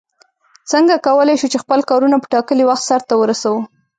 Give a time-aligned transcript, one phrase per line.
[0.71, 3.59] څنگه کولای شو چې خپل کارونه په ټاکلي وخت سرته ورسوو؟